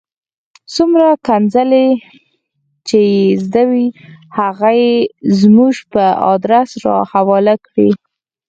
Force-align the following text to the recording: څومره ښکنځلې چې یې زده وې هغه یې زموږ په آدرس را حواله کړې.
څومره 0.73 1.07
ښکنځلې 1.21 1.87
چې 2.87 2.99
یې 3.13 3.29
زده 3.43 3.63
وې 3.71 3.85
هغه 4.39 4.69
یې 4.81 4.95
زموږ 5.39 5.75
په 5.91 6.03
آدرس 6.33 6.69
را 6.83 6.97
حواله 7.11 7.55
کړې. 7.67 7.89